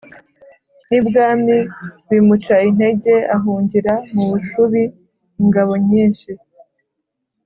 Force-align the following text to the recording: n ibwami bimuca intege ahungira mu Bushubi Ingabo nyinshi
n 0.87 0.89
ibwami 0.99 1.57
bimuca 2.09 2.55
intege 2.69 3.13
ahungira 3.35 3.93
mu 4.13 4.23
Bushubi 4.31 4.83
Ingabo 5.41 5.73
nyinshi 5.89 6.31